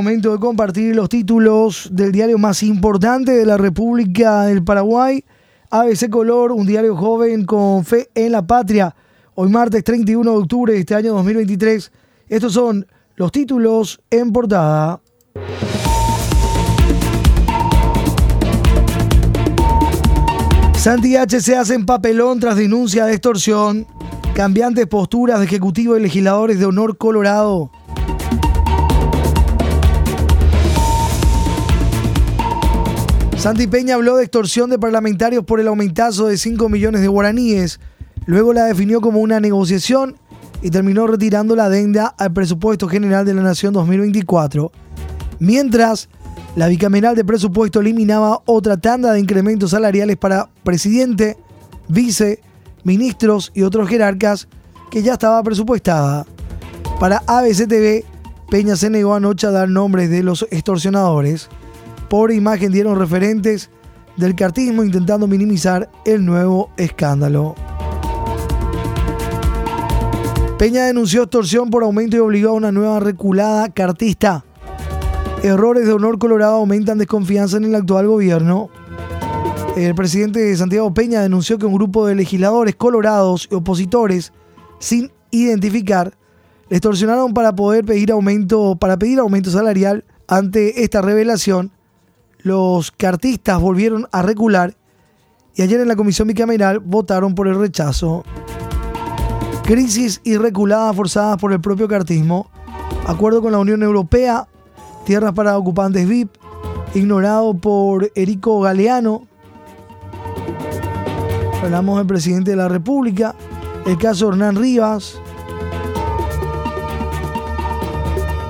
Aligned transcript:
momento 0.00 0.32
de 0.32 0.38
compartir 0.38 0.96
los 0.96 1.10
títulos 1.10 1.90
del 1.92 2.10
diario 2.10 2.38
más 2.38 2.62
importante 2.62 3.32
de 3.32 3.44
la 3.44 3.58
República 3.58 4.44
del 4.44 4.64
Paraguay, 4.64 5.22
ABC 5.68 6.08
Color, 6.08 6.52
un 6.52 6.66
diario 6.66 6.96
joven 6.96 7.44
con 7.44 7.84
fe 7.84 8.08
en 8.14 8.32
la 8.32 8.46
patria. 8.46 8.96
Hoy 9.34 9.50
martes 9.50 9.84
31 9.84 10.30
de 10.30 10.38
octubre 10.38 10.72
de 10.72 10.78
este 10.78 10.94
año 10.94 11.12
2023. 11.12 11.92
Estos 12.30 12.54
son 12.54 12.86
los 13.16 13.30
títulos 13.30 14.00
en 14.10 14.32
portada. 14.32 15.02
Santi 20.76 21.16
H. 21.16 21.42
se 21.42 21.56
hace 21.58 21.74
en 21.74 21.84
papelón 21.84 22.40
tras 22.40 22.56
denuncia 22.56 23.04
de 23.04 23.12
extorsión. 23.12 23.86
Cambiantes 24.34 24.86
posturas 24.86 25.40
de 25.40 25.44
ejecutivos 25.44 25.98
y 25.98 26.02
legisladores 26.02 26.58
de 26.58 26.64
honor 26.64 26.96
Colorado. 26.96 27.70
Santi 33.40 33.66
Peña 33.66 33.94
habló 33.94 34.18
de 34.18 34.24
extorsión 34.24 34.68
de 34.68 34.78
parlamentarios 34.78 35.46
por 35.46 35.60
el 35.60 35.68
aumentazo 35.68 36.26
de 36.26 36.36
5 36.36 36.68
millones 36.68 37.00
de 37.00 37.08
guaraníes. 37.08 37.80
Luego 38.26 38.52
la 38.52 38.66
definió 38.66 39.00
como 39.00 39.20
una 39.20 39.40
negociación 39.40 40.18
y 40.60 40.68
terminó 40.68 41.06
retirando 41.06 41.56
la 41.56 41.64
adenda 41.64 42.14
al 42.18 42.34
presupuesto 42.34 42.86
general 42.86 43.24
de 43.24 43.32
la 43.32 43.40
Nación 43.40 43.72
2024. 43.72 44.70
Mientras, 45.38 46.10
la 46.54 46.68
bicameral 46.68 47.16
de 47.16 47.24
presupuesto 47.24 47.80
eliminaba 47.80 48.42
otra 48.44 48.76
tanda 48.76 49.14
de 49.14 49.20
incrementos 49.20 49.70
salariales 49.70 50.18
para 50.18 50.50
presidente, 50.62 51.38
vice, 51.88 52.42
ministros 52.84 53.52
y 53.54 53.62
otros 53.62 53.88
jerarcas 53.88 54.48
que 54.90 55.02
ya 55.02 55.14
estaba 55.14 55.42
presupuestada. 55.42 56.26
Para 56.98 57.22
ABCTV, 57.26 58.04
Peña 58.50 58.76
se 58.76 58.90
negó 58.90 59.14
anoche 59.14 59.46
a 59.46 59.50
dar 59.50 59.70
nombres 59.70 60.10
de 60.10 60.22
los 60.22 60.46
extorsionadores 60.50 61.48
por 62.10 62.32
imagen 62.32 62.72
dieron 62.72 62.98
referentes 62.98 63.70
del 64.16 64.34
cartismo 64.34 64.82
intentando 64.82 65.28
minimizar 65.28 65.88
el 66.04 66.26
nuevo 66.26 66.70
escándalo. 66.76 67.54
Peña 70.58 70.86
denunció 70.86 71.22
extorsión 71.22 71.70
por 71.70 71.84
aumento 71.84 72.16
y 72.16 72.18
obligó 72.18 72.50
a 72.50 72.54
una 72.54 72.72
nueva 72.72 72.98
reculada 72.98 73.68
cartista. 73.68 74.44
Errores 75.44 75.86
de 75.86 75.92
honor 75.92 76.18
colorado 76.18 76.56
aumentan 76.56 76.98
desconfianza 76.98 77.58
en 77.58 77.66
el 77.66 77.76
actual 77.76 78.08
gobierno. 78.08 78.70
El 79.76 79.94
presidente 79.94 80.40
de 80.40 80.56
Santiago 80.56 80.92
Peña 80.92 81.22
denunció 81.22 81.58
que 81.58 81.66
un 81.66 81.74
grupo 81.74 82.08
de 82.08 82.16
legisladores 82.16 82.74
colorados 82.74 83.48
y 83.52 83.54
opositores 83.54 84.32
sin 84.80 85.12
identificar 85.30 86.18
le 86.68 86.76
extorsionaron 86.76 87.34
para 87.34 87.54
poder 87.54 87.84
pedir 87.84 88.10
aumento, 88.10 88.74
para 88.74 88.98
pedir 88.98 89.20
aumento 89.20 89.52
salarial 89.52 90.04
ante 90.26 90.82
esta 90.82 91.02
revelación 91.02 91.70
los 92.42 92.90
cartistas 92.90 93.60
volvieron 93.60 94.08
a 94.12 94.22
recular 94.22 94.74
y 95.54 95.62
ayer 95.62 95.80
en 95.80 95.88
la 95.88 95.96
comisión 95.96 96.28
bicameral 96.28 96.78
votaron 96.78 97.34
por 97.34 97.48
el 97.48 97.58
rechazo. 97.58 98.24
Crisis 99.64 100.20
y 100.24 100.36
reculadas 100.36 100.96
forzadas 100.96 101.38
por 101.38 101.52
el 101.52 101.60
propio 101.60 101.86
cartismo. 101.88 102.50
Acuerdo 103.06 103.42
con 103.42 103.52
la 103.52 103.58
Unión 103.58 103.82
Europea. 103.82 104.48
Tierras 105.04 105.32
para 105.32 105.56
ocupantes 105.56 106.08
VIP. 106.08 106.30
Ignorado 106.94 107.54
por 107.54 108.10
Erico 108.14 108.60
Galeano. 108.60 109.26
Hablamos 111.62 111.98
del 111.98 112.06
presidente 112.06 112.52
de 112.52 112.56
la 112.56 112.68
República. 112.68 113.34
El 113.86 113.98
caso 113.98 114.28
Hernán 114.28 114.56
Rivas. 114.56 115.20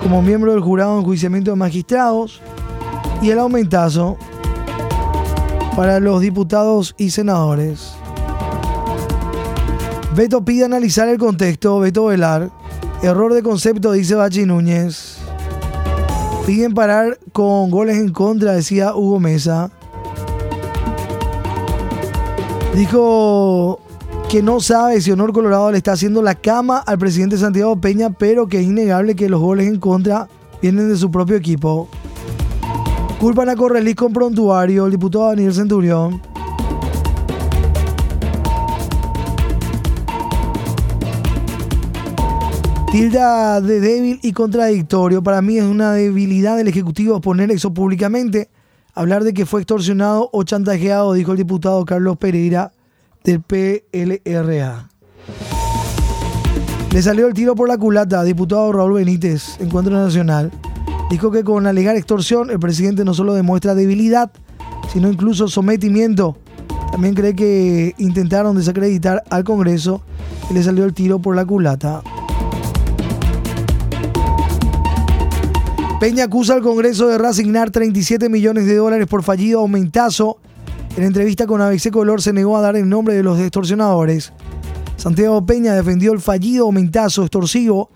Como 0.03 0.23
miembro 0.23 0.53
del 0.53 0.61
jurado 0.61 0.95
en 0.95 1.01
enjuiciamiento 1.01 1.51
de 1.51 1.57
magistrados 1.57 2.41
y 3.23 3.31
el 3.31 3.39
aumentazo 3.39 4.17
para 5.77 6.01
los 6.01 6.21
diputados 6.21 6.95
y 6.99 7.11
senadores. 7.11 7.93
Beto 10.15 10.45
pide 10.45 10.65
analizar 10.65 11.09
el 11.09 11.19
contexto, 11.19 11.79
Beto 11.79 12.07
Velar. 12.07 12.51
Error 13.03 13.33
de 13.33 13.43
concepto, 13.43 13.93
dice 13.93 14.15
Bachi 14.15 14.45
Núñez. 14.45 15.19
Piden 16.47 16.75
parar 16.75 17.19
con 17.33 17.71
goles 17.71 17.97
en 17.97 18.13
contra, 18.13 18.53
decía 18.53 18.95
Hugo 18.95 19.21
Mesa. 19.21 19.71
Dijo 22.75 23.81
que 24.29 24.43
no 24.43 24.61
sabe 24.61 25.01
si 25.01 25.11
Honor 25.11 25.33
Colorado 25.33 25.71
le 25.71 25.79
está 25.79 25.93
haciendo 25.93 26.23
la 26.23 26.35
cama 26.35 26.79
al 26.79 26.99
presidente 26.99 27.37
Santiago 27.37 27.81
Peña, 27.81 28.11
pero 28.11 28.49
que 28.49 28.61
es 28.61 28.67
innegable 28.67 29.17
que 29.17 29.29
los 29.29 29.41
goles 29.41 29.67
en 29.67 29.79
contra 29.79 30.29
vienen 30.61 30.89
de 30.89 30.97
su 30.97 31.11
propio 31.11 31.37
equipo. 31.37 31.89
Culpan 33.21 33.51
a 33.51 33.55
Correlis 33.55 33.97
con 33.97 34.15
prontuario, 34.15 34.87
el 34.87 34.93
diputado 34.93 35.27
Daniel 35.27 35.53
Centurión. 35.53 36.23
Tilda 42.91 43.61
de 43.61 43.79
débil 43.79 44.21
y 44.23 44.33
contradictorio. 44.33 45.23
Para 45.23 45.43
mí 45.43 45.59
es 45.59 45.65
una 45.65 45.93
debilidad 45.93 46.57
del 46.57 46.69
Ejecutivo 46.69 47.21
poner 47.21 47.51
eso 47.51 47.75
públicamente. 47.75 48.49
Hablar 48.95 49.23
de 49.23 49.35
que 49.35 49.45
fue 49.45 49.61
extorsionado 49.61 50.31
o 50.33 50.43
chantajeado, 50.43 51.13
dijo 51.13 51.33
el 51.33 51.37
diputado 51.37 51.85
Carlos 51.85 52.17
Pereira 52.17 52.73
del 53.23 53.43
PLRA. 53.43 54.89
Le 56.91 57.03
salió 57.03 57.27
el 57.27 57.35
tiro 57.35 57.55
por 57.55 57.69
la 57.69 57.77
culata, 57.77 58.25
diputado 58.25 58.73
Raúl 58.73 58.95
Benítez, 58.95 59.61
Encuentro 59.61 59.93
Nacional. 59.93 60.51
Dijo 61.11 61.33
que 61.33 61.43
con 61.43 61.67
alegar 61.67 61.97
extorsión 61.97 62.51
el 62.51 62.61
presidente 62.61 63.05
no 63.05 63.15
solo 63.15 63.35
demuestra 63.35 63.75
debilidad, 63.75 64.31
sino 64.93 65.11
incluso 65.11 65.49
sometimiento. 65.49 66.37
También 66.93 67.15
cree 67.15 67.35
que 67.35 67.95
intentaron 67.99 68.57
desacreditar 68.57 69.25
al 69.29 69.43
Congreso 69.43 70.03
y 70.49 70.55
le 70.55 70.63
salió 70.63 70.85
el 70.85 70.95
tiro 70.95 71.19
por 71.19 71.35
la 71.35 71.45
culata. 71.45 72.03
Peña 75.99 76.25
acusa 76.25 76.55
al 76.55 76.63
Congreso 76.63 77.09
de 77.09 77.19
reasignar 77.19 77.71
37 77.71 78.29
millones 78.29 78.67
de 78.67 78.77
dólares 78.77 79.09
por 79.09 79.25
fallido 79.25 79.61
aumentazo. 79.61 80.39
En 80.97 81.03
entrevista 81.03 81.47
con 81.47 81.61
ABC 81.61 81.91
Color 81.91 82.23
se 82.23 82.33
negó 82.33 82.57
a 82.57 82.61
dar 82.61 82.77
el 82.77 82.89
nombre 82.89 83.15
de 83.15 83.25
los 83.25 83.39
extorsionadores. 83.41 84.33
Santiago 84.97 85.45
Peña 85.45 85.75
defendió 85.75 86.13
el 86.13 86.21
fallido 86.21 86.67
aumentazo 86.67 87.23
extorsivo 87.23 87.91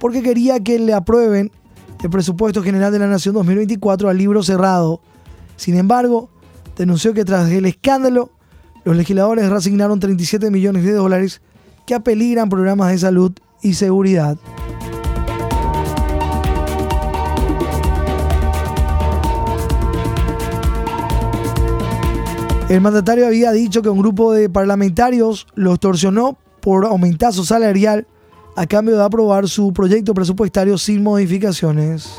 porque 0.00 0.22
quería 0.22 0.60
que 0.60 0.78
le 0.78 0.94
aprueben 0.94 1.52
el 2.04 2.10
presupuesto 2.10 2.62
general 2.62 2.92
de 2.92 2.98
la 2.98 3.06
Nación 3.06 3.34
2024 3.34 4.10
al 4.10 4.18
libro 4.18 4.42
cerrado. 4.42 5.00
Sin 5.56 5.74
embargo, 5.74 6.28
denunció 6.76 7.14
que 7.14 7.24
tras 7.24 7.50
el 7.50 7.64
escándalo, 7.64 8.30
los 8.84 8.94
legisladores 8.94 9.48
reasignaron 9.48 10.00
37 10.00 10.50
millones 10.50 10.84
de 10.84 10.92
dólares 10.92 11.40
que 11.86 11.94
apeligran 11.94 12.50
programas 12.50 12.90
de 12.90 12.98
salud 12.98 13.32
y 13.62 13.72
seguridad. 13.72 14.36
El 22.68 22.82
mandatario 22.82 23.26
había 23.26 23.50
dicho 23.52 23.80
que 23.80 23.88
un 23.88 23.98
grupo 23.98 24.34
de 24.34 24.50
parlamentarios 24.50 25.46
lo 25.54 25.72
extorsionó 25.72 26.36
por 26.60 26.84
aumentazo 26.84 27.44
salarial 27.44 28.06
a 28.56 28.66
cambio 28.66 28.96
de 28.96 29.04
aprobar 29.04 29.48
su 29.48 29.72
proyecto 29.72 30.14
presupuestario 30.14 30.78
sin 30.78 31.02
modificaciones. 31.02 32.10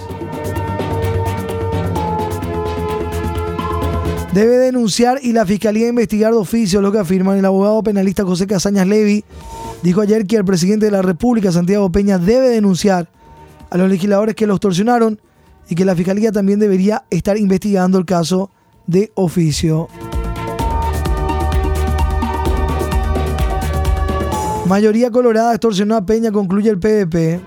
Debe 4.33 4.57
denunciar 4.57 5.19
y 5.21 5.31
la 5.31 5.45
Fiscalía 5.45 5.87
investigar 5.87 6.33
de 6.33 6.37
oficio 6.39 6.81
lo 6.81 6.91
que 6.91 6.99
afirman 6.99 7.37
el 7.37 7.45
abogado 7.45 7.81
penalista 7.83 8.25
José 8.25 8.47
Casañas 8.47 8.85
Levy. 8.85 9.23
Dijo 9.81 10.01
ayer 10.01 10.27
que 10.27 10.35
el 10.35 10.43
presidente 10.43 10.87
de 10.87 10.91
la 10.91 11.01
República, 11.01 11.53
Santiago 11.53 11.89
Peña, 11.89 12.17
debe 12.17 12.49
denunciar 12.49 13.07
a 13.69 13.77
los 13.77 13.89
legisladores 13.89 14.35
que 14.35 14.45
lo 14.45 14.55
extorsionaron 14.55 15.21
y 15.69 15.75
que 15.75 15.85
la 15.85 15.95
Fiscalía 15.95 16.33
también 16.33 16.59
debería 16.59 17.05
estar 17.09 17.37
investigando 17.37 17.97
el 17.97 18.05
caso 18.05 18.51
de 18.87 19.11
oficio. 19.15 19.87
Mayoría 24.67 25.11
colorada 25.11 25.51
extorsionó 25.51 25.95
a 25.95 26.05
Peña, 26.05 26.31
concluye 26.31 26.71
el 26.71 26.79
PDP. 26.79 27.39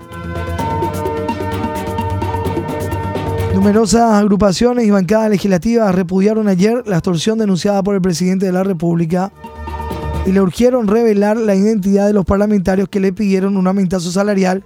Numerosas 3.53 4.13
agrupaciones 4.13 4.85
y 4.85 4.91
bancadas 4.91 5.29
legislativas 5.29 5.93
repudiaron 5.93 6.47
ayer 6.47 6.81
la 6.87 6.95
extorsión 6.95 7.37
denunciada 7.37 7.83
por 7.83 7.95
el 7.95 8.01
presidente 8.01 8.45
de 8.45 8.53
la 8.53 8.63
República 8.63 9.33
y 10.25 10.31
le 10.31 10.39
urgieron 10.39 10.87
revelar 10.87 11.35
la 11.35 11.55
identidad 11.55 12.07
de 12.07 12.13
los 12.13 12.23
parlamentarios 12.23 12.87
que 12.87 13.01
le 13.01 13.11
pidieron 13.11 13.57
un 13.57 13.67
aumentazo 13.67 14.11
salarial 14.11 14.63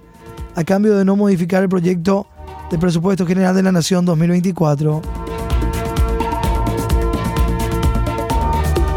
a 0.54 0.62
cambio 0.62 0.96
de 0.96 1.04
no 1.04 1.16
modificar 1.16 1.64
el 1.64 1.68
proyecto 1.68 2.28
de 2.70 2.78
presupuesto 2.78 3.26
general 3.26 3.56
de 3.56 3.64
la 3.64 3.72
Nación 3.72 4.04
2024. 4.04 5.02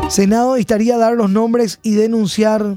Senado 0.09 0.57
estaría 0.57 0.95
a 0.95 1.00
dar 1.00 1.13
los 1.13 1.31
nombres 1.31 1.80
y 1.81 1.95
denunciar 1.95 2.75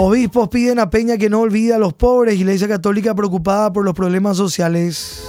Obispos 0.00 0.48
piden 0.48 0.78
a 0.78 0.90
Peña 0.90 1.18
que 1.18 1.28
no 1.28 1.40
olvide 1.40 1.74
a 1.74 1.78
los 1.78 1.92
pobres. 1.92 2.36
Iglesia 2.36 2.68
Católica 2.68 3.16
preocupada 3.16 3.72
por 3.72 3.84
los 3.84 3.94
problemas 3.94 4.36
sociales. 4.36 5.24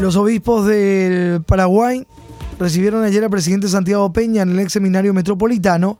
Los 0.00 0.16
obispos 0.16 0.66
del 0.66 1.42
Paraguay 1.44 2.06
recibieron 2.58 3.04
ayer 3.04 3.22
al 3.22 3.28
presidente 3.28 3.68
Santiago 3.68 4.10
Peña 4.14 4.40
en 4.40 4.52
el 4.52 4.60
ex 4.60 4.72
seminario 4.72 5.12
metropolitano 5.12 5.98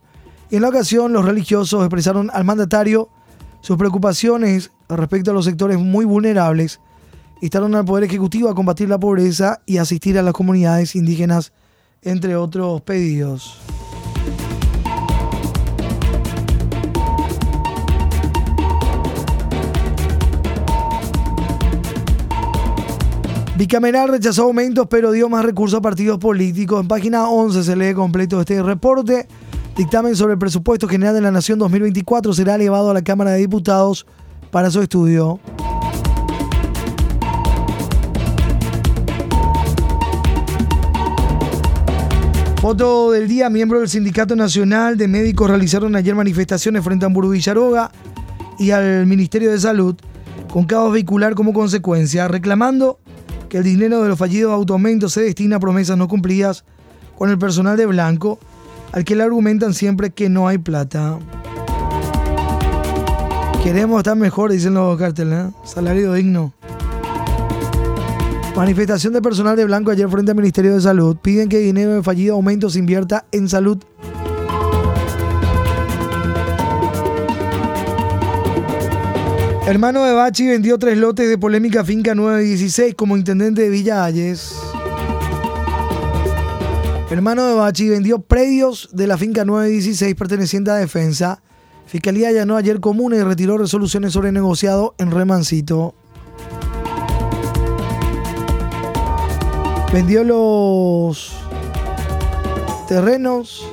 y 0.49 0.55
en 0.55 0.63
la 0.63 0.69
ocasión 0.69 1.13
los 1.13 1.23
religiosos 1.23 1.81
expresaron 1.83 2.31
al 2.33 2.45
mandatario 2.45 3.09
sus 3.61 3.77
preocupaciones 3.77 4.71
respecto 4.89 5.29
a 5.29 5.35
los 5.35 5.45
sectores 5.45 5.77
muy 5.77 6.03
vulnerables 6.03 6.79
instaron 7.41 7.75
al 7.75 7.85
Poder 7.85 8.05
Ejecutivo 8.05 8.49
a 8.49 8.55
combatir 8.55 8.89
la 8.89 8.99
pobreza 8.99 9.61
y 9.67 9.77
asistir 9.77 10.17
a 10.17 10.23
las 10.23 10.33
comunidades 10.33 10.95
indígenas, 10.95 11.53
entre 12.01 12.35
otros 12.35 12.81
pedidos. 12.81 13.59
Bicameral 23.59 24.07
rechazó 24.07 24.43
aumentos 24.43 24.87
pero 24.89 25.11
dio 25.11 25.27
más 25.27 25.43
recursos 25.43 25.79
a 25.79 25.81
partidos 25.81 26.17
políticos. 26.17 26.79
En 26.79 26.87
página 26.87 27.27
11 27.27 27.65
se 27.65 27.75
lee 27.75 27.93
completo 27.93 28.39
este 28.39 28.63
reporte. 28.63 29.27
Dictamen 29.75 30.15
sobre 30.15 30.31
el 30.35 30.39
presupuesto 30.39 30.87
general 30.87 31.13
de 31.13 31.19
la 31.19 31.29
Nación 31.29 31.59
2024 31.59 32.31
será 32.31 32.55
elevado 32.55 32.89
a 32.89 32.93
la 32.93 33.01
Cámara 33.01 33.31
de 33.31 33.39
Diputados 33.39 34.05
para 34.49 34.71
su 34.71 34.81
estudio. 34.81 35.41
Foto 42.61 43.11
del 43.11 43.27
día, 43.27 43.49
miembros 43.49 43.81
del 43.81 43.89
Sindicato 43.89 44.37
Nacional 44.37 44.95
de 44.95 45.09
Médicos 45.09 45.49
realizaron 45.49 45.97
ayer 45.97 46.15
manifestaciones 46.15 46.81
frente 46.81 47.03
a 47.03 47.07
Hamburgo 47.07 47.31
Villaroga 47.31 47.91
y 48.57 48.71
al 48.71 49.05
Ministerio 49.05 49.51
de 49.51 49.59
Salud 49.59 49.97
con 50.49 50.63
caos 50.63 50.93
vehicular 50.93 51.35
como 51.35 51.51
consecuencia, 51.51 52.29
reclamando 52.29 52.99
que 53.49 53.57
el 53.57 53.63
dinero 53.63 54.01
de 54.01 54.09
los 54.09 54.17
fallidos 54.17 54.53
aumentos 54.69 55.13
se 55.13 55.21
destina 55.21 55.57
a 55.57 55.59
promesas 55.59 55.97
no 55.97 56.07
cumplidas 56.07 56.63
con 57.17 57.29
el 57.29 57.37
personal 57.37 57.75
de 57.75 57.85
Blanco, 57.85 58.39
al 58.91 59.03
que 59.03 59.15
le 59.15 59.23
argumentan 59.23 59.73
siempre 59.73 60.11
que 60.11 60.29
no 60.29 60.47
hay 60.47 60.59
plata. 60.59 61.19
Queremos 63.63 63.97
estar 63.97 64.15
mejor, 64.15 64.51
dicen 64.51 64.75
los 64.75 64.97
carteles, 64.97 65.47
¿eh? 65.47 65.51
salario 65.65 66.13
digno. 66.13 66.53
Manifestación 68.55 69.13
de 69.13 69.21
personal 69.21 69.55
de 69.57 69.65
Blanco 69.65 69.91
ayer 69.91 70.09
frente 70.09 70.31
al 70.31 70.37
Ministerio 70.37 70.73
de 70.73 70.81
Salud. 70.81 71.17
Piden 71.17 71.49
que 71.49 71.59
dinero 71.59 71.93
de 71.93 72.03
fallido 72.03 72.35
aumento 72.35 72.69
se 72.69 72.79
invierta 72.79 73.25
en 73.31 73.49
salud. 73.49 73.77
Hermano 79.69 80.03
de 80.03 80.13
Bachi 80.13 80.47
vendió 80.47 80.79
tres 80.79 80.97
lotes 80.97 81.29
de 81.29 81.37
polémica 81.37 81.85
finca 81.85 82.15
916 82.15 82.95
como 82.95 83.15
intendente 83.15 83.61
de 83.61 83.69
Villa. 83.69 84.09
Hermano 87.11 87.45
de 87.45 87.53
Bachi 87.53 87.87
vendió 87.87 88.17
predios 88.17 88.89
de 88.93 89.05
la 89.05 89.15
finca 89.15 89.45
916 89.45 90.15
perteneciente 90.15 90.71
a 90.71 90.73
Defensa. 90.73 91.43
Fiscalía 91.85 92.29
allanó 92.29 92.57
ayer 92.57 92.79
comuna 92.79 93.17
y 93.17 93.21
retiró 93.21 93.59
resoluciones 93.59 94.11
sobre 94.11 94.31
negociado 94.31 94.95
en 94.97 95.11
Remancito. 95.11 95.93
vendió 99.93 100.23
los 100.23 101.31
terrenos. 102.87 103.63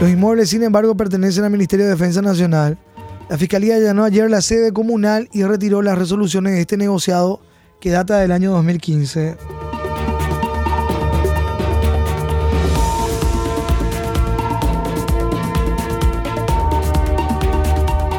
Los 0.00 0.10
inmuebles, 0.10 0.48
sin 0.48 0.62
embargo, 0.62 0.96
pertenecen 0.96 1.42
al 1.42 1.50
Ministerio 1.50 1.86
de 1.86 1.90
Defensa 1.90 2.22
Nacional. 2.22 2.78
La 3.28 3.36
Fiscalía 3.36 3.74
allanó 3.74 4.04
ayer 4.04 4.30
la 4.30 4.40
sede 4.40 4.72
comunal 4.72 5.28
y 5.32 5.42
retiró 5.42 5.82
las 5.82 5.98
resoluciones 5.98 6.54
de 6.54 6.60
este 6.60 6.76
negociado 6.76 7.40
que 7.80 7.90
data 7.90 8.18
del 8.18 8.30
año 8.30 8.52
2015. 8.52 9.36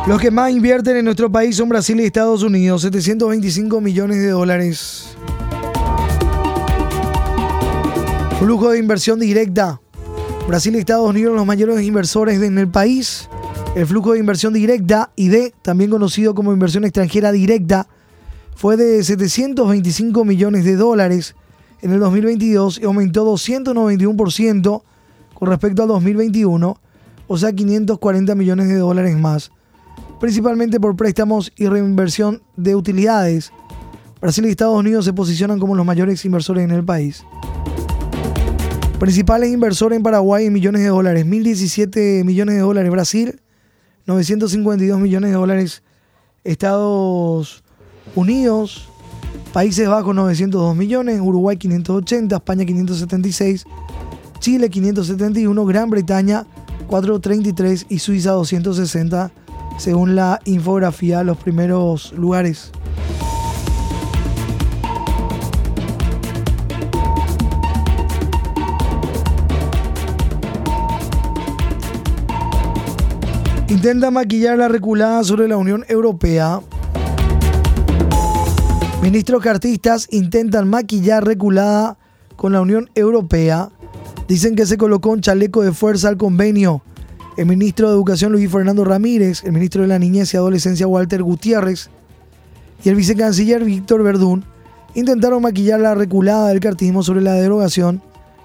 Los 0.07 0.21
que 0.21 0.29
más 0.29 0.51
invierten 0.51 0.97
en 0.97 1.05
nuestro 1.05 1.31
país 1.31 1.55
son 1.55 1.69
Brasil 1.69 1.99
y 2.01 2.05
Estados 2.05 2.43
Unidos, 2.43 2.81
725 2.81 3.79
millones 3.79 4.17
de 4.17 4.29
dólares. 4.29 5.17
Flujo 8.39 8.71
de 8.71 8.79
inversión 8.79 9.19
directa. 9.19 9.81
Brasil 10.47 10.75
y 10.75 10.79
Estados 10.79 11.09
Unidos 11.09 11.33
los 11.35 11.45
mayores 11.45 11.81
inversores 11.81 12.41
en 12.41 12.57
el 12.57 12.67
país. 12.67 13.29
El 13.77 13.85
flujo 13.85 14.13
de 14.13 14.19
inversión 14.19 14.53
directa, 14.53 15.11
ID, 15.15 15.51
también 15.61 15.91
conocido 15.91 16.33
como 16.33 16.51
inversión 16.51 16.83
extranjera 16.83 17.31
directa, 17.31 17.87
fue 18.55 18.75
de 18.75 19.03
725 19.03 20.25
millones 20.25 20.65
de 20.65 20.75
dólares 20.75 21.35
en 21.83 21.91
el 21.91 21.99
2022 21.99 22.79
y 22.79 22.85
aumentó 22.85 23.31
291% 23.31 24.81
con 25.35 25.47
respecto 25.47 25.83
al 25.83 25.89
2021, 25.89 26.75
o 27.27 27.37
sea 27.37 27.53
540 27.53 28.33
millones 28.33 28.67
de 28.67 28.77
dólares 28.77 29.15
más, 29.15 29.51
principalmente 30.19 30.79
por 30.79 30.95
préstamos 30.95 31.53
y 31.55 31.67
reinversión 31.67 32.41
de 32.55 32.75
utilidades. 32.75 33.51
Brasil 34.19 34.47
y 34.47 34.49
Estados 34.49 34.79
Unidos 34.79 35.05
se 35.05 35.13
posicionan 35.13 35.59
como 35.59 35.75
los 35.75 35.85
mayores 35.85 36.25
inversores 36.25 36.63
en 36.63 36.71
el 36.71 36.83
país. 36.83 37.23
Principales 38.99 39.53
inversores 39.53 39.97
en 39.97 40.01
Paraguay 40.01 40.47
en 40.47 40.53
millones 40.53 40.81
de 40.81 40.87
dólares. 40.87 41.27
1.017 41.27 42.23
millones 42.23 42.55
de 42.55 42.61
dólares 42.61 42.89
Brasil. 42.89 43.39
952 44.07 44.99
millones 44.99 45.31
de 45.31 45.35
dólares 45.35 45.83
Estados 46.43 47.63
Unidos. 48.15 48.87
Países 49.53 49.87
Bajos 49.87 50.15
902 50.15 50.75
millones. 50.75 51.19
Uruguay 51.21 51.57
580. 51.57 52.35
España 52.37 52.65
576. 52.65 53.65
Chile 54.39 54.69
571. 54.69 55.65
Gran 55.65 55.89
Bretaña 55.89 56.45
433 56.87 57.85
y 57.89 57.99
Suiza 57.99 58.31
260 58.31 59.31
según 59.77 60.15
la 60.15 60.39
infografía 60.45 61.23
los 61.23 61.37
primeros 61.37 62.11
lugares. 62.13 62.71
Intenta 73.69 74.11
maquillar 74.11 74.57
la 74.57 74.69
reculada 74.69 75.25
sobre 75.25 75.49
la 75.49 75.57
Unión 75.57 75.83
Europea. 75.89 76.61
Ministros 79.01 79.43
cartistas 79.43 80.07
intentan 80.09 80.69
maquillar 80.69 81.25
reculada 81.25 81.97
con 82.37 82.53
la 82.53 82.61
Unión 82.61 82.89
Europea. 82.95 83.69
Dicen 84.29 84.55
que 84.55 84.65
se 84.65 84.77
colocó 84.77 85.09
un 85.09 85.19
chaleco 85.19 85.63
de 85.63 85.73
fuerza 85.73 86.07
al 86.07 86.15
convenio. 86.15 86.81
El 87.35 87.45
ministro 87.47 87.89
de 87.89 87.95
Educación 87.95 88.31
Luis 88.31 88.49
Fernando 88.49 88.85
Ramírez, 88.85 89.43
el 89.43 89.51
ministro 89.51 89.81
de 89.81 89.89
la 89.89 89.99
Niñez 89.99 90.33
y 90.33 90.37
Adolescencia 90.37 90.87
Walter 90.87 91.21
Gutiérrez 91.21 91.89
y 92.85 92.89
el 92.89 92.95
vicecanciller 92.95 93.65
Víctor 93.65 94.01
Verdún 94.01 94.45
intentaron 94.95 95.41
maquillar 95.41 95.81
la 95.81 95.93
reculada 95.93 96.47
del 96.47 96.61
cartismo 96.61 97.03
sobre 97.03 97.21
la 97.21 97.33
derogación 97.33 98.01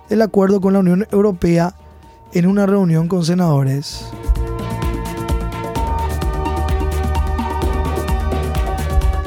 del 0.08 0.20
acuerdo 0.22 0.60
con 0.60 0.72
la 0.72 0.80
Unión 0.80 1.06
Europea 1.12 1.76
en 2.32 2.46
una 2.46 2.66
reunión 2.66 3.06
con 3.06 3.24
senadores. 3.24 4.04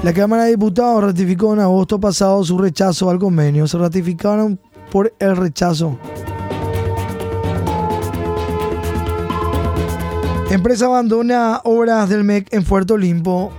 La 0.06 0.14
Cámara 0.14 0.44
de 0.44 0.52
Diputados 0.52 1.04
ratificó 1.04 1.56
en 1.56 1.62
agosto 1.62 2.00
pasado 2.00 2.44
su 2.44 2.60
rechazo 2.60 3.10
al 3.10 3.18
convenio. 3.18 3.68
Se 3.68 3.76
ratificaron 3.76 4.60
por 4.92 5.12
el 5.18 5.36
rechazo. 5.36 5.98
Empresa 10.52 10.86
abandona 10.86 11.60
obras 11.64 12.08
del 12.08 12.24
MEC 12.24 12.54
en 12.54 12.64
Puerto 12.64 12.94
Olimpo. 12.94 13.52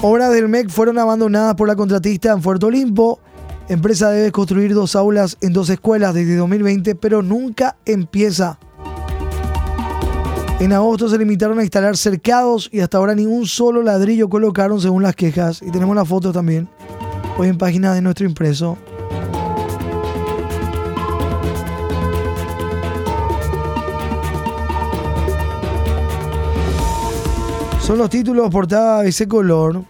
Obras 0.00 0.32
del 0.32 0.48
MEC 0.48 0.70
fueron 0.70 0.96
abandonadas 0.96 1.56
por 1.56 1.66
la 1.66 1.74
contratista 1.74 2.30
en 2.30 2.40
Puerto 2.40 2.68
Olimpo. 2.68 3.18
Empresa 3.68 4.12
debe 4.12 4.30
construir 4.30 4.74
dos 4.74 4.94
aulas 4.94 5.38
en 5.40 5.52
dos 5.52 5.68
escuelas 5.70 6.14
desde 6.14 6.36
2020, 6.36 6.94
pero 6.94 7.20
nunca 7.22 7.78
empieza. 7.84 8.60
En 10.60 10.74
agosto 10.74 11.08
se 11.08 11.16
limitaron 11.16 11.58
a 11.58 11.62
instalar 11.62 11.96
cercados 11.96 12.68
y 12.70 12.80
hasta 12.80 12.98
ahora 12.98 13.14
ningún 13.14 13.46
solo 13.46 13.82
ladrillo 13.82 14.28
colocaron 14.28 14.78
según 14.78 15.02
las 15.02 15.16
quejas. 15.16 15.62
Y 15.62 15.70
tenemos 15.70 15.96
la 15.96 16.04
foto 16.04 16.32
también, 16.32 16.68
hoy 17.38 17.48
en 17.48 17.56
página 17.56 17.94
de 17.94 18.02
nuestro 18.02 18.26
impreso. 18.26 18.76
Son 27.80 27.96
los 27.96 28.10
títulos 28.10 28.50
portada 28.50 29.06
ese 29.06 29.26
color. 29.26 29.82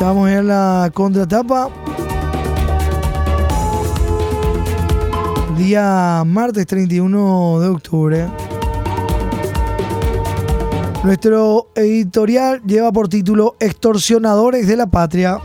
Ya 0.00 0.06
vamos 0.06 0.26
a 0.26 0.32
ver 0.32 0.44
la 0.44 0.90
contratapa. 0.94 1.68
Día 5.60 6.22
martes 6.24 6.66
31 6.66 7.60
de 7.60 7.68
octubre. 7.68 8.26
Nuestro 11.04 11.66
editorial 11.74 12.62
lleva 12.64 12.90
por 12.92 13.10
título 13.10 13.56
Extorsionadores 13.60 14.66
de 14.66 14.76
la 14.76 14.86
Patria. 14.86 15.38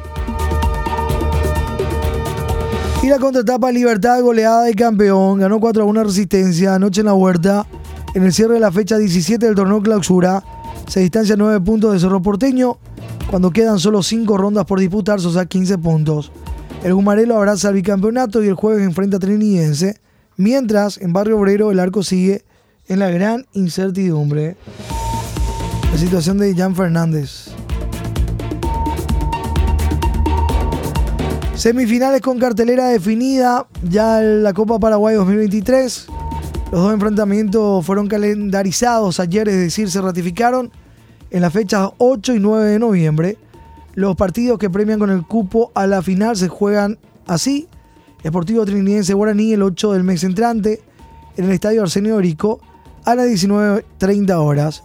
Y 3.03 3.10
la 3.10 3.19
contratapa 3.19 3.74
Libertad 3.74 4.22
goleada 4.22 4.63
de 4.63 4.74
campeón. 4.74 5.39
Ganó 5.39 5.60
4 5.60 5.84
a 5.84 5.86
1 5.86 6.03
resistencia 6.05 6.75
anoche 6.75 7.01
en 7.01 7.07
la 7.07 7.13
huerta. 7.13 7.67
En 8.13 8.24
el 8.24 8.31
cierre 8.31 8.53
de 8.53 8.62
la 8.62 8.72
fecha 8.72 8.98
17 8.98 9.45
del 9.45 9.55
torneo 9.55 9.81
clausura. 9.81 10.41
Se 10.88 11.01
distancia 11.01 11.36
9 11.38 11.60
puntos 11.60 11.91
de 11.91 12.00
Cerro 12.00 12.22
Porteño. 12.22 12.77
Cuando 13.29 13.51
quedan 13.51 13.79
solo 13.79 14.01
5 14.01 14.38
rondas 14.38 14.63
por 14.63 14.79
disputarse, 14.79 15.27
o 15.27 15.31
sea 15.31 15.45
15 15.45 15.77
puntos. 15.77 16.31
El 16.86 16.93
Gumarelo 16.93 17.36
abraza 17.36 17.67
el 17.67 17.75
bicampeonato 17.75 18.41
y 18.41 18.48
el 18.48 18.53
jueves 18.53 18.81
enfrenta 18.86 19.17
a 19.17 19.19
Trinidense. 19.19 20.04
Mientras, 20.38 20.98
en 20.98 21.13
Barrio 21.13 21.39
Obrero, 21.39 21.72
el 21.72 21.80
arco 21.80 22.04
sigue 22.04 22.44
en 22.88 23.00
la 23.00 23.10
gran 23.10 23.46
incertidumbre. 23.54 24.58
La 25.92 25.98
situación 25.98 26.38
de 26.38 26.54
Jan 26.54 26.75
Fernández. 26.75 27.51
Semifinales 31.56 32.22
con 32.22 32.38
cartelera 32.38 32.89
definida. 32.89 33.65
Ya 33.89 34.20
la 34.20 34.54
Copa 34.54 34.77
Paraguay 34.77 35.15
2023. 35.15 36.08
Los 36.72 36.82
dos 36.82 36.94
enfrentamientos 36.94 37.86
fueron 37.86 38.08
calendarizados 38.08 39.22
ayer, 39.22 39.48
es 39.48 39.56
decir, 39.56 39.89
se 39.89 40.01
ratificaron 40.01 40.72
en 41.30 41.42
las 41.42 41.54
fechas 41.54 41.92
8 41.98 42.34
y 42.36 42.39
9 42.39 42.65
de 42.65 42.80
noviembre. 42.80 43.38
Los 43.94 44.18
partidos 44.18 44.60
que 44.60 44.70
premian 44.70 45.00
con 45.00 45.10
el 45.10 45.25
cupo 45.25 45.72
a 45.75 45.88
la 45.88 46.01
final 46.01 46.36
se 46.36 46.50
juegan 46.50 46.98
así. 47.25 47.70
Esportivo 48.25 48.65
Trinidense 48.65 49.13
Guaraní 49.13 49.53
el 49.53 49.62
8 49.62 49.94
del 49.94 50.03
mes 50.03 50.24
entrante 50.24 50.82
en 51.38 51.46
el 51.46 51.51
Estadio 51.51 51.84
Arsenio 51.84 52.15
Orico 52.15 52.60
a 53.03 53.13
las 53.13 53.27
19.30 53.27 54.34
horas. 54.39 54.84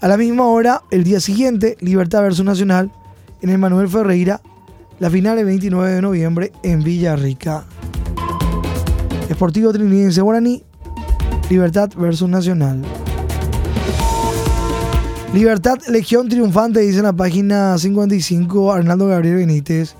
A 0.00 0.06
la 0.06 0.16
misma 0.16 0.46
hora, 0.46 0.82
el 0.92 1.02
día 1.02 1.18
siguiente, 1.18 1.76
Libertad 1.80 2.22
versus 2.22 2.44
Nacional 2.44 2.92
en 3.40 3.50
el 3.50 3.58
Manuel 3.58 3.88
Ferreira, 3.88 4.40
la 5.00 5.10
final 5.10 5.38
el 5.38 5.46
29 5.46 5.90
de 5.90 6.02
noviembre 6.02 6.52
en 6.62 6.84
Villarrica. 6.84 7.64
Esportivo 9.28 9.72
Trinidense 9.72 10.20
Guaraní, 10.20 10.62
Libertad 11.50 11.90
versus 11.96 12.28
Nacional. 12.28 12.80
Libertad, 15.34 15.78
Legión 15.88 16.28
Triunfante, 16.28 16.78
dice 16.78 16.98
en 16.98 17.04
la 17.06 17.12
página 17.12 17.76
55 17.76 18.72
Arnaldo 18.72 19.08
Gabriel 19.08 19.34
Benítez. 19.34 19.96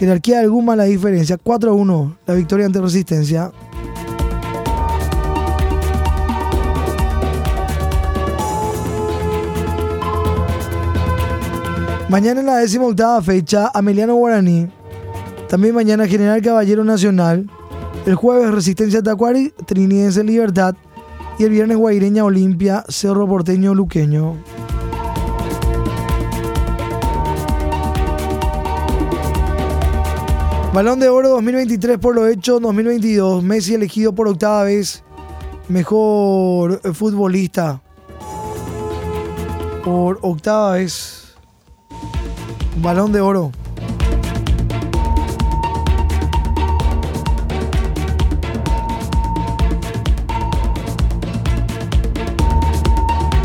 Jerarquía 0.00 0.40
alguna 0.40 0.76
la 0.76 0.84
diferencia, 0.84 1.36
4 1.36 1.72
a 1.72 1.74
1, 1.74 2.16
la 2.24 2.32
victoria 2.34 2.64
ante 2.64 2.80
Resistencia. 2.80 3.52
Mañana 12.08 12.40
en 12.40 12.46
la 12.46 12.56
décima 12.56 12.86
octava 12.86 13.20
fecha, 13.20 13.70
Ameliano 13.74 14.14
Guaraní. 14.14 14.70
También 15.50 15.74
mañana 15.74 16.06
General 16.06 16.40
Caballero 16.40 16.82
Nacional. 16.82 17.50
El 18.06 18.14
jueves 18.14 18.52
Resistencia 18.52 19.02
Tacuari, 19.02 19.52
Trinidense 19.66 20.24
Libertad. 20.24 20.76
Y 21.38 21.44
el 21.44 21.50
viernes 21.50 21.76
Guaireña 21.76 22.24
Olimpia, 22.24 22.84
Cerro 22.88 23.28
Porteño 23.28 23.74
Luqueño. 23.74 24.38
Balón 30.72 31.00
de 31.00 31.08
Oro 31.08 31.30
2023 31.30 31.98
por 31.98 32.14
lo 32.14 32.28
hecho 32.28 32.60
2022. 32.60 33.42
Messi 33.42 33.74
elegido 33.74 34.14
por 34.14 34.28
octava 34.28 34.62
vez 34.64 35.02
mejor 35.68 36.80
futbolista. 36.94 37.82
Por 39.84 40.20
octava 40.22 40.72
vez. 40.74 41.34
Balón 42.76 43.12
de 43.12 43.20
oro. 43.20 43.50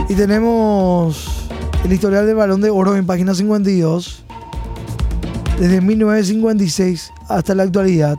Y 0.07 0.13
tenemos 0.13 1.49
el 1.83 1.91
historial 1.91 2.27
de 2.27 2.35
balón 2.35 2.61
de 2.61 2.69
oro 2.69 2.95
en 2.95 3.07
página 3.07 3.33
52. 3.33 4.24
Desde 5.59 5.79
1956 5.81 7.13
hasta 7.29 7.55
la 7.55 7.63
actualidad. 7.63 8.17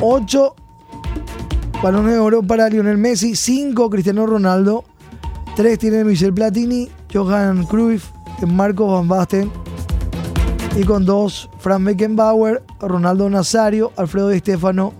8 0.00 0.54
balones 1.82 2.14
de 2.14 2.18
oro 2.18 2.42
para 2.42 2.68
Lionel 2.68 2.98
Messi, 2.98 3.36
5 3.36 3.90
Cristiano 3.90 4.26
Ronaldo, 4.26 4.84
3 5.56 5.78
tiene 5.78 6.04
Michel 6.04 6.34
Platini, 6.34 6.90
Johan 7.12 7.64
Cruyff, 7.66 8.10
Marco 8.46 8.86
Van 8.88 9.06
Basten. 9.06 9.50
Y 10.76 10.82
con 10.82 11.04
dos, 11.04 11.48
Frank 11.58 11.84
Beckenbauer, 11.84 12.62
Ronaldo 12.80 13.30
Nazario, 13.30 13.92
Alfredo 13.96 14.30
Di 14.30 14.40
Stefano, 14.40 14.92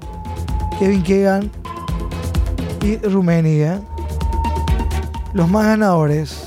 Kevin 0.78 1.02
Keegan 1.02 1.50
y 2.82 2.96
Rummenigge. 2.98 3.80
Los 5.32 5.48
más 5.50 5.66
ganadores. 5.66 6.44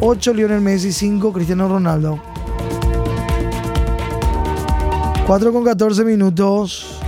8 0.00 0.34
Lionel 0.34 0.60
Messi, 0.60 0.92
5 0.92 1.32
Cristiano 1.32 1.68
Ronaldo. 1.68 2.20
4 5.26 5.52
con 5.52 5.64
14 5.64 6.04
minutos. 6.04 7.00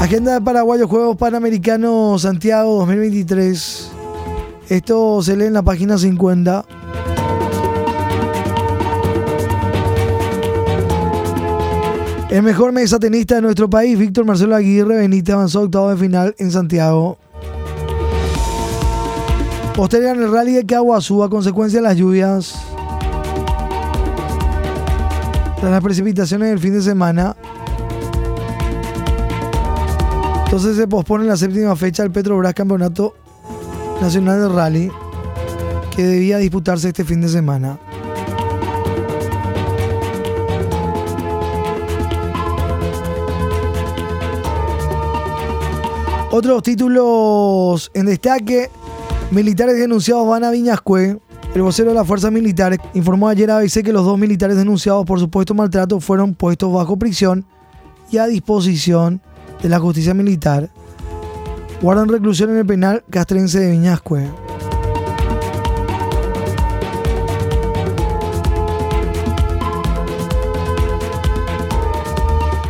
Agenda 0.00 0.34
de 0.34 0.40
Paraguayos 0.40 0.90
Juegos 0.90 1.16
Panamericanos 1.16 2.22
Santiago 2.22 2.78
2023. 2.80 3.90
Esto 4.68 5.22
se 5.22 5.36
lee 5.36 5.44
en 5.44 5.52
la 5.52 5.62
página 5.62 5.96
50. 5.96 6.64
El 12.30 12.42
mejor 12.42 12.72
mesa 12.72 12.98
tenista 12.98 13.36
de 13.36 13.42
nuestro 13.42 13.70
país, 13.70 13.96
Víctor 13.96 14.24
Marcelo 14.24 14.56
Aguirre 14.56 14.96
Benítez, 14.96 15.36
avanzó 15.36 15.62
octavo 15.62 15.90
de 15.90 15.96
final 15.96 16.34
en 16.38 16.50
Santiago. 16.50 17.16
Postergan 19.76 20.20
el 20.20 20.32
rally 20.32 20.54
de 20.54 20.66
Caguazú 20.66 21.22
a 21.22 21.30
consecuencia 21.30 21.78
de 21.78 21.84
las 21.84 21.96
lluvias. 21.96 22.70
Tras 25.60 25.72
las 25.72 25.82
precipitaciones 25.82 26.48
del 26.48 26.58
fin 26.58 26.72
de 26.72 26.82
semana. 26.82 27.36
Entonces 30.44 30.76
se 30.76 30.88
pospone 30.88 31.26
la 31.26 31.36
séptima 31.36 31.76
fecha 31.76 32.02
del 32.02 32.10
Petrobras 32.10 32.54
Campeonato 32.54 33.14
Nacional 34.00 34.40
de 34.40 34.48
Rally 34.48 34.90
que 35.94 36.02
debía 36.02 36.38
disputarse 36.38 36.88
este 36.88 37.04
fin 37.04 37.20
de 37.20 37.28
semana. 37.28 37.78
Otros 46.32 46.62
títulos 46.62 47.90
en 47.92 48.06
destaque. 48.06 48.70
Militares 49.30 49.76
denunciados 49.76 50.26
van 50.26 50.44
a 50.44 50.50
Viñascue. 50.50 51.18
El 51.54 51.62
vocero 51.62 51.88
de 51.88 51.96
las 51.96 52.06
fuerzas 52.06 52.30
militares 52.30 52.78
informó 52.94 53.28
ayer 53.28 53.50
a 53.50 53.56
ABC 53.56 53.82
que 53.82 53.92
los 53.92 54.04
dos 54.04 54.16
militares 54.16 54.56
denunciados 54.56 55.04
por 55.04 55.18
supuesto 55.18 55.52
maltrato 55.52 55.98
fueron 55.98 56.34
puestos 56.34 56.72
bajo 56.72 56.96
prisión 56.96 57.44
y 58.10 58.18
a 58.18 58.26
disposición 58.26 59.20
de 59.60 59.68
la 59.68 59.80
justicia 59.80 60.14
militar 60.14 60.70
guardan 61.82 62.08
reclusión 62.08 62.50
en 62.50 62.58
el 62.58 62.66
penal 62.66 63.02
castrense 63.10 63.58
de 63.58 63.70
Viñascue. 63.72 64.28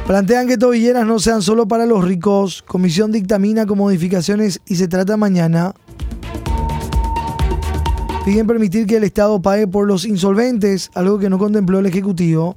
Plantean 0.07 0.49
que 0.49 0.57
tobilleras 0.57 1.07
no 1.07 1.21
sean 1.21 1.41
solo 1.41 1.69
para 1.69 1.87
los 1.87 2.03
ricos. 2.05 2.63
Comisión 2.63 3.13
dictamina 3.13 3.65
con 3.67 3.79
modificaciones 3.79 4.61
y 4.67 4.75
se 4.75 4.89
trata 4.89 5.17
mañana. 5.17 5.75
Piden 8.31 8.47
permitir 8.47 8.87
que 8.87 8.99
el 8.99 9.03
Estado 9.03 9.43
pague 9.43 9.67
por 9.67 9.89
los 9.89 10.05
insolventes, 10.05 10.89
algo 10.95 11.19
que 11.19 11.29
no 11.29 11.37
contempló 11.37 11.81
el 11.81 11.87
Ejecutivo. 11.87 12.55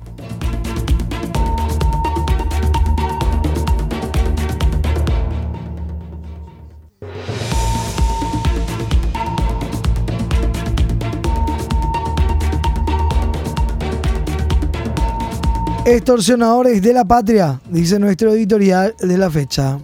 Extorsionadores 15.87 16.83
de 16.83 16.93
la 16.93 17.03
patria, 17.03 17.59
dice 17.71 17.97
nuestro 17.97 18.31
editorial 18.31 18.93
de 18.99 19.17
la 19.17 19.31
fecha. 19.31 19.79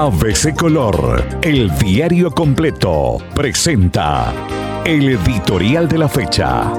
ABC 0.00 0.54
Color, 0.54 1.40
el 1.42 1.76
diario 1.76 2.30
completo, 2.30 3.18
presenta 3.34 4.32
el 4.84 5.08
editorial 5.08 5.88
de 5.88 5.98
la 5.98 6.08
fecha. 6.08 6.72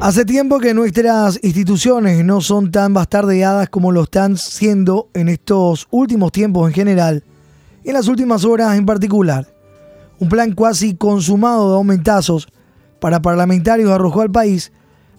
Hace 0.00 0.24
tiempo 0.24 0.58
que 0.58 0.72
nuestras 0.72 1.38
instituciones 1.42 2.24
no 2.24 2.40
son 2.40 2.72
tan 2.72 2.94
bastardeadas 2.94 3.68
como 3.68 3.92
lo 3.92 4.04
están 4.04 4.38
siendo 4.38 5.10
en 5.12 5.28
estos 5.28 5.86
últimos 5.90 6.32
tiempos 6.32 6.66
en 6.66 6.74
general, 6.74 7.24
en 7.84 7.94
las 7.94 8.08
últimas 8.08 8.44
horas 8.44 8.76
en 8.76 8.86
particular. 8.86 9.46
Un 10.18 10.28
plan 10.28 10.52
cuasi 10.52 10.94
consumado 10.94 11.70
de 11.70 11.76
aumentazos 11.76 12.48
para 13.00 13.20
parlamentarios 13.20 13.90
arrojó 13.90 14.22
al 14.22 14.30
país 14.30 14.72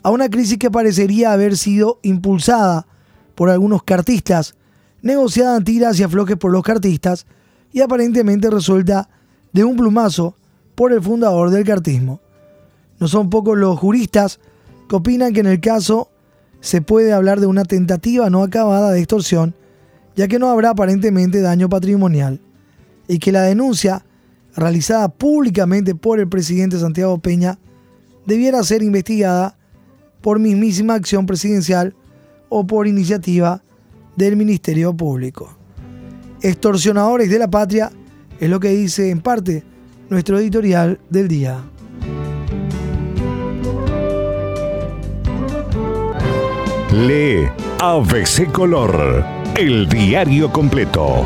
a 0.03 0.09
una 0.09 0.29
crisis 0.29 0.57
que 0.57 0.71
parecería 0.71 1.31
haber 1.33 1.57
sido 1.57 1.99
impulsada 2.01 2.87
por 3.35 3.49
algunos 3.49 3.83
cartistas, 3.83 4.55
negociada 5.01 5.57
en 5.57 5.63
tiras 5.63 5.99
y 5.99 6.03
aflojes 6.03 6.37
por 6.37 6.51
los 6.51 6.63
cartistas 6.63 7.25
y 7.71 7.81
aparentemente 7.81 8.49
resuelta 8.49 9.09
de 9.51 9.63
un 9.63 9.75
plumazo 9.75 10.35
por 10.75 10.93
el 10.93 11.01
fundador 11.01 11.49
del 11.49 11.65
cartismo. 11.65 12.21
No 12.99 13.07
son 13.07 13.29
pocos 13.29 13.57
los 13.57 13.77
juristas 13.77 14.39
que 14.89 14.95
opinan 14.95 15.33
que 15.33 15.41
en 15.41 15.47
el 15.47 15.59
caso 15.59 16.09
se 16.61 16.81
puede 16.81 17.13
hablar 17.13 17.39
de 17.39 17.47
una 17.47 17.65
tentativa 17.65 18.29
no 18.29 18.43
acabada 18.43 18.91
de 18.91 18.99
extorsión, 18.99 19.55
ya 20.15 20.27
que 20.27 20.39
no 20.39 20.49
habrá 20.49 20.71
aparentemente 20.71 21.41
daño 21.41 21.69
patrimonial, 21.69 22.39
y 23.07 23.19
que 23.19 23.31
la 23.31 23.43
denuncia 23.43 24.05
realizada 24.55 25.09
públicamente 25.09 25.95
por 25.95 26.19
el 26.19 26.27
presidente 26.27 26.79
Santiago 26.79 27.17
Peña 27.19 27.59
debiera 28.25 28.63
ser 28.63 28.81
investigada 28.81 29.57
por 30.21 30.39
mismísima 30.39 30.95
acción 30.95 31.25
presidencial 31.25 31.95
o 32.49 32.65
por 32.65 32.87
iniciativa 32.87 33.63
del 34.15 34.35
Ministerio 34.35 34.95
Público. 34.95 35.55
Extorsionadores 36.41 37.29
de 37.29 37.39
la 37.39 37.49
patria 37.49 37.91
es 38.39 38.49
lo 38.49 38.59
que 38.59 38.69
dice 38.69 39.09
en 39.09 39.21
parte 39.21 39.63
nuestro 40.09 40.39
editorial 40.39 40.99
del 41.09 41.27
día. 41.27 41.63
Lee 46.91 47.49
ABC 47.79 48.49
Color, 48.51 49.25
el 49.57 49.89
diario 49.89 50.51
completo. 50.51 51.25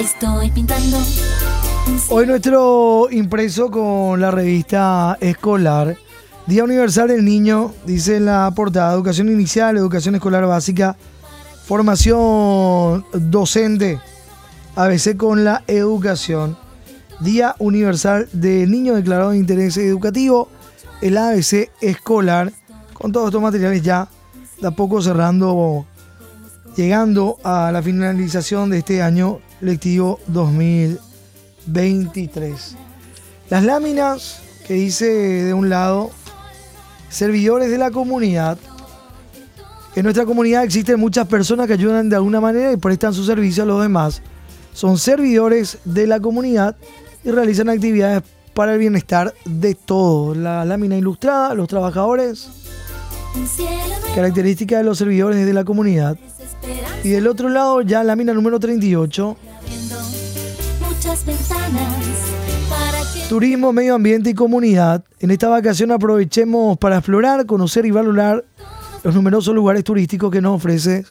Estoy 0.00 0.50
pintando. 0.50 0.96
Hoy 2.08 2.26
nuestro 2.26 3.08
impreso 3.10 3.70
con 3.70 4.18
la 4.18 4.30
revista 4.30 5.18
escolar. 5.20 5.94
Día 6.46 6.64
Universal 6.64 7.08
del 7.08 7.22
Niño, 7.22 7.74
dice 7.84 8.18
la 8.18 8.50
portada, 8.56 8.94
educación 8.94 9.28
inicial, 9.28 9.76
educación 9.76 10.14
escolar 10.14 10.46
básica, 10.46 10.96
formación 11.66 13.04
docente, 13.12 14.00
ABC 14.74 15.18
con 15.18 15.44
la 15.44 15.64
educación. 15.66 16.56
Día 17.20 17.54
Universal 17.58 18.26
del 18.32 18.70
Niño 18.70 18.94
declarado 18.94 19.32
de 19.32 19.36
interés 19.36 19.76
educativo 19.76 20.48
el 21.02 21.18
ABC 21.18 21.68
escolar, 21.82 22.54
con 22.94 23.12
todos 23.12 23.26
estos 23.26 23.42
materiales 23.42 23.82
ya 23.82 24.08
de 24.62 24.68
a 24.68 24.70
poco 24.70 25.02
cerrando, 25.02 25.84
llegando 26.74 27.36
a 27.44 27.70
la 27.70 27.82
finalización 27.82 28.70
de 28.70 28.78
este 28.78 29.02
año 29.02 29.40
lectivo 29.60 30.18
2023. 30.28 32.76
Las 33.48 33.64
láminas 33.64 34.42
que 34.66 34.74
dice 34.74 35.06
de 35.06 35.54
un 35.54 35.68
lado, 35.68 36.10
servidores 37.08 37.70
de 37.70 37.78
la 37.78 37.90
comunidad. 37.90 38.58
En 39.96 40.04
nuestra 40.04 40.24
comunidad 40.24 40.62
existen 40.62 41.00
muchas 41.00 41.26
personas 41.26 41.66
que 41.66 41.72
ayudan 41.72 42.08
de 42.08 42.14
alguna 42.16 42.40
manera 42.40 42.72
y 42.72 42.76
prestan 42.76 43.12
su 43.12 43.24
servicio 43.24 43.64
a 43.64 43.66
los 43.66 43.82
demás. 43.82 44.22
Son 44.72 44.98
servidores 44.98 45.78
de 45.84 46.06
la 46.06 46.20
comunidad 46.20 46.76
y 47.24 47.32
realizan 47.32 47.68
actividades 47.68 48.22
para 48.54 48.74
el 48.74 48.78
bienestar 48.78 49.34
de 49.44 49.74
todos. 49.74 50.36
La 50.36 50.64
lámina 50.64 50.96
ilustrada, 50.96 51.54
los 51.54 51.66
trabajadores, 51.66 52.48
características 54.14 54.78
de 54.78 54.84
los 54.84 54.98
servidores 54.98 55.44
de 55.44 55.52
la 55.52 55.64
comunidad. 55.64 56.16
Y 57.02 57.08
del 57.08 57.26
otro 57.26 57.48
lado 57.48 57.80
ya 57.80 58.04
lámina 58.04 58.32
número 58.32 58.60
38. 58.60 59.36
Turismo, 63.28 63.72
medio 63.72 63.94
ambiente 63.94 64.30
y 64.30 64.34
comunidad. 64.34 65.04
En 65.20 65.30
esta 65.30 65.48
vacación 65.48 65.92
aprovechemos 65.92 66.78
para 66.78 66.96
explorar, 66.96 67.46
conocer 67.46 67.86
y 67.86 67.90
valorar 67.90 68.44
los 69.04 69.14
numerosos 69.14 69.54
lugares 69.54 69.84
turísticos 69.84 70.30
que 70.30 70.40
nos 70.40 70.56
ofrece, 70.56 71.04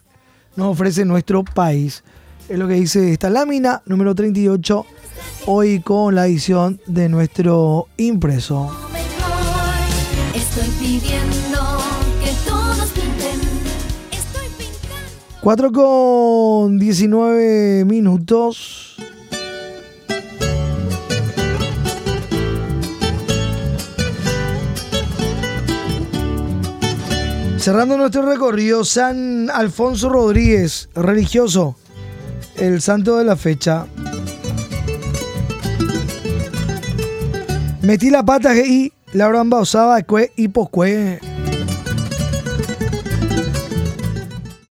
nos 0.56 0.68
ofrece 0.68 1.04
nuestro 1.04 1.44
país. 1.44 2.04
Es 2.48 2.58
lo 2.58 2.68
que 2.68 2.74
dice 2.74 3.12
esta 3.12 3.30
lámina 3.30 3.82
número 3.86 4.14
38 4.14 4.86
hoy 5.46 5.80
con 5.80 6.14
la 6.14 6.26
edición 6.26 6.80
de 6.86 7.08
nuestro 7.08 7.88
impreso. 7.96 8.70
Estoy 10.34 10.68
pidiendo 10.78 11.78
que 12.22 12.32
todos 12.48 12.88
pinten. 12.90 13.40
Estoy 14.10 14.48
pintando. 14.58 15.40
4 15.40 15.72
con 15.72 16.78
19 16.78 17.84
minutos. 17.84 18.96
Cerrando 27.60 27.98
nuestro 27.98 28.22
recorrido, 28.22 28.86
San 28.86 29.50
Alfonso 29.50 30.08
Rodríguez, 30.08 30.88
religioso, 30.94 31.76
el 32.56 32.80
santo 32.80 33.18
de 33.18 33.24
la 33.24 33.36
fecha. 33.36 33.86
Metí 37.82 38.08
la 38.08 38.22
pata 38.22 38.56
y 38.56 38.94
la 39.12 39.28
bramba 39.28 39.58
osaba 39.58 40.00
cue 40.04 40.32
y 40.36 40.48
poscue. 40.48 41.20